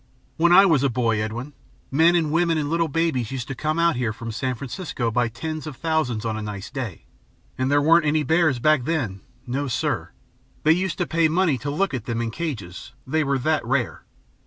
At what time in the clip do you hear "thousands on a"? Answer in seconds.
5.77-6.41